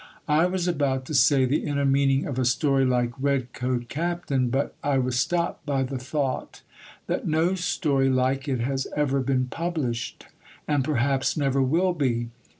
I 0.27 0.47
was 0.47 0.67
about 0.67 1.05
to 1.05 1.13
say, 1.13 1.45
the 1.45 1.63
inner 1.63 1.85
meaning 1.85 2.25
of 2.25 2.39
a 2.39 2.43
story 2.45 2.85
like 2.85 3.11
Red 3.19 3.53
Coat 3.53 3.87
Captain, 3.87 4.49
but 4.49 4.73
I 4.81 4.97
was 4.97 5.19
stopped 5.19 5.63
by 5.67 5.83
the 5.83 5.99
thought 5.99 6.63
that 7.05 7.27
no 7.27 7.53
story 7.53 8.09
like 8.09 8.47
it 8.47 8.61
has 8.61 8.87
ever 8.95 9.19
been 9.19 9.45
published, 9.45 10.25
and 10.67 10.83
perhaps 10.83 11.37
never 11.37 11.61
will 11.61 11.93
be. 11.93 12.29